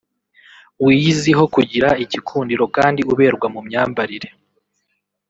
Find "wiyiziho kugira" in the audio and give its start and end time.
0.83-1.89